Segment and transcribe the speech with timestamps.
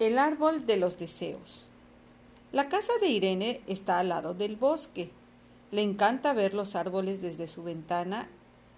[0.00, 1.68] El árbol de los deseos.
[2.52, 5.10] La casa de Irene está al lado del bosque.
[5.72, 8.26] Le encanta ver los árboles desde su ventana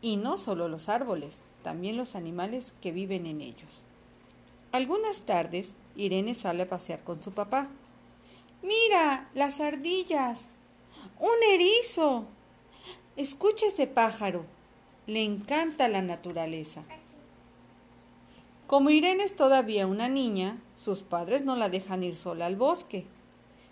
[0.00, 3.82] y no solo los árboles, también los animales que viven en ellos.
[4.72, 7.68] Algunas tardes, Irene sale a pasear con su papá.
[8.60, 10.48] Mira, las ardillas.
[11.20, 12.24] Un erizo.
[13.16, 14.44] Escucha ese pájaro.
[15.06, 16.82] Le encanta la naturaleza.
[18.72, 23.04] Como Irene es todavía una niña, sus padres no la dejan ir sola al bosque.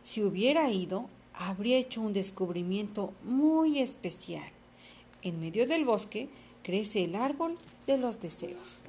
[0.03, 4.47] Si hubiera ido, habría hecho un descubrimiento muy especial.
[5.23, 6.29] En medio del bosque
[6.63, 8.81] crece el árbol de los deseos.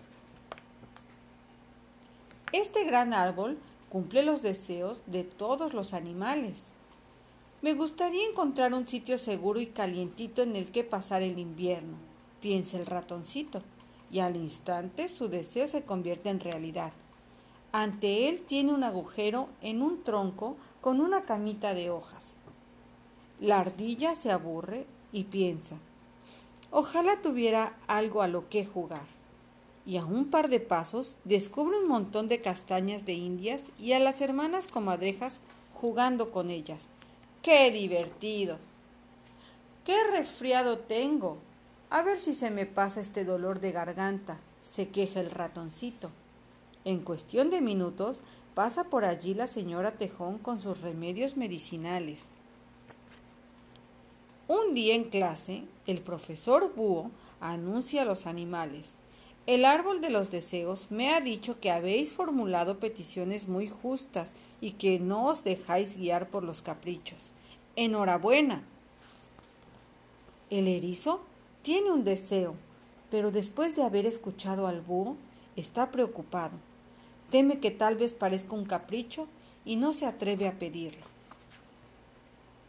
[2.52, 3.58] Este gran árbol
[3.88, 6.74] cumple los deseos de todos los animales.
[7.62, 11.96] Me gustaría encontrar un sitio seguro y calientito en el que pasar el invierno,
[12.42, 13.62] piensa el ratoncito
[14.12, 16.92] y al instante su deseo se convierte en realidad.
[17.72, 22.36] Ante él tiene un agujero en un tronco con una camita de hojas.
[23.40, 25.78] La ardilla se aburre y piensa,
[26.70, 29.06] ojalá tuviera algo a lo que jugar.
[29.86, 34.00] Y a un par de pasos descubre un montón de castañas de indias y a
[34.00, 35.42] las hermanas comadrejas
[35.74, 36.86] jugando con ellas.
[37.42, 38.58] ¡Qué divertido!
[39.84, 41.38] ¡Qué resfriado tengo!
[41.92, 46.10] A ver si se me pasa este dolor de garganta, se queja el ratoncito.
[46.86, 48.22] En cuestión de minutos
[48.56, 52.28] pasa por allí la señora Tejón con sus remedios medicinales.
[54.48, 57.12] Un día en clase, el profesor Búho
[57.42, 58.94] anuncia a los animales.
[59.46, 64.72] El árbol de los deseos me ha dicho que habéis formulado peticiones muy justas y
[64.72, 67.32] que no os dejáis guiar por los caprichos.
[67.76, 68.64] Enhorabuena.
[70.50, 71.22] El erizo
[71.62, 72.56] tiene un deseo,
[73.10, 75.16] pero después de haber escuchado al búho,
[75.56, 76.58] está preocupado.
[77.30, 79.28] Teme que tal vez parezca un capricho
[79.64, 81.06] y no se atreve a pedirlo.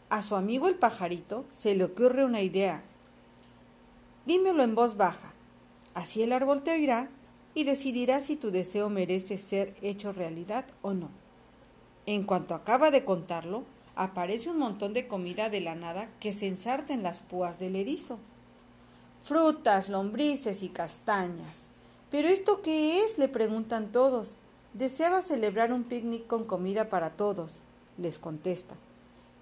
[0.09, 2.83] A su amigo el pajarito se le ocurre una idea.
[4.25, 5.33] Dímelo en voz baja.
[5.95, 7.09] Así el árbol te oirá
[7.55, 11.09] y decidirá si tu deseo merece ser hecho realidad o no.
[12.05, 13.63] En cuanto acaba de contarlo,
[13.95, 17.75] aparece un montón de comida de la nada que se ensarta en las púas del
[17.75, 18.19] erizo
[19.23, 21.67] frutas, lombrices y castañas.
[22.11, 23.17] ¿Pero esto qué es?
[23.17, 24.35] le preguntan todos.
[24.73, 27.61] Deseaba celebrar un picnic con comida para todos,
[27.97, 28.75] les contesta.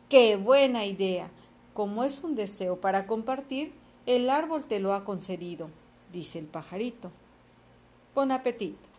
[0.08, 1.30] ¡Qué buena idea!
[1.74, 3.74] Como es un deseo para compartir,
[4.06, 5.70] el árbol te lo ha concedido,
[6.12, 7.12] dice el pajarito.
[8.14, 8.91] Bon appetit.